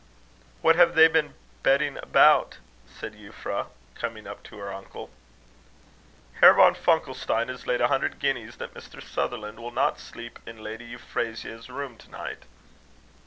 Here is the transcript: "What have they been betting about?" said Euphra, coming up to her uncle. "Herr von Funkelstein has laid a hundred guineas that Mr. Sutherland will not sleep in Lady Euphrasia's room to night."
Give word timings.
"What 0.61 0.75
have 0.77 0.95
they 0.95 1.07
been 1.07 1.35
betting 1.61 1.99
about?" 1.99 2.57
said 2.87 3.13
Euphra, 3.13 3.67
coming 3.93 4.25
up 4.25 4.41
to 4.45 4.57
her 4.57 4.73
uncle. 4.73 5.11
"Herr 6.39 6.55
von 6.55 6.73
Funkelstein 6.73 7.49
has 7.49 7.67
laid 7.67 7.81
a 7.81 7.87
hundred 7.87 8.17
guineas 8.17 8.55
that 8.55 8.73
Mr. 8.73 8.99
Sutherland 8.99 9.59
will 9.59 9.69
not 9.69 9.99
sleep 9.99 10.39
in 10.47 10.63
Lady 10.63 10.85
Euphrasia's 10.85 11.69
room 11.69 11.99
to 11.99 12.09
night." 12.09 12.45